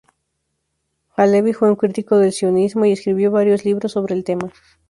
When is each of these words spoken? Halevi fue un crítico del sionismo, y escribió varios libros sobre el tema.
Halevi 1.15 1.53
fue 1.53 1.69
un 1.69 1.75
crítico 1.75 2.17
del 2.17 2.31
sionismo, 2.31 2.85
y 2.85 2.91
escribió 2.93 3.29
varios 3.29 3.63
libros 3.65 3.91
sobre 3.91 4.15
el 4.15 4.23
tema. 4.23 4.51